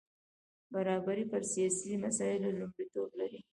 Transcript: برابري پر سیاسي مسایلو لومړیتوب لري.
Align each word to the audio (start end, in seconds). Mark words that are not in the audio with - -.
برابري 0.73 1.23
پر 1.31 1.41
سیاسي 1.53 1.91
مسایلو 2.05 2.57
لومړیتوب 2.59 3.09
لري. 3.19 3.39